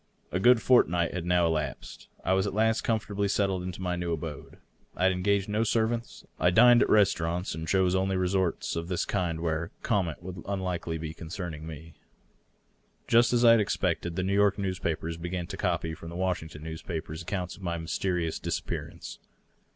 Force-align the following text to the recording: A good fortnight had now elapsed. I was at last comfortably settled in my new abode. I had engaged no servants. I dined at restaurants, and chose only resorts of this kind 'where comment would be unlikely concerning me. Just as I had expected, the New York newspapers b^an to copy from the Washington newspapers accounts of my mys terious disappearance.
A 0.31 0.39
good 0.39 0.63
fortnight 0.63 1.13
had 1.13 1.27
now 1.27 1.45
elapsed. 1.45 2.07
I 2.25 2.33
was 2.33 2.47
at 2.47 2.55
last 2.55 2.81
comfortably 2.81 3.27
settled 3.27 3.61
in 3.61 3.71
my 3.77 3.95
new 3.95 4.11
abode. 4.13 4.57
I 4.95 5.03
had 5.03 5.11
engaged 5.11 5.47
no 5.47 5.63
servants. 5.63 6.25
I 6.39 6.49
dined 6.49 6.81
at 6.81 6.89
restaurants, 6.89 7.53
and 7.53 7.67
chose 7.67 7.93
only 7.93 8.17
resorts 8.17 8.75
of 8.75 8.87
this 8.87 9.05
kind 9.05 9.41
'where 9.41 9.69
comment 9.83 10.23
would 10.23 10.35
be 10.37 10.41
unlikely 10.47 10.97
concerning 11.13 11.67
me. 11.67 11.93
Just 13.07 13.31
as 13.31 13.45
I 13.45 13.51
had 13.51 13.59
expected, 13.59 14.15
the 14.15 14.23
New 14.23 14.33
York 14.33 14.57
newspapers 14.57 15.19
b^an 15.19 15.47
to 15.49 15.55
copy 15.55 15.93
from 15.93 16.09
the 16.09 16.15
Washington 16.15 16.63
newspapers 16.63 17.21
accounts 17.21 17.55
of 17.55 17.61
my 17.61 17.77
mys 17.77 17.99
terious 17.99 18.41
disappearance. 18.41 19.19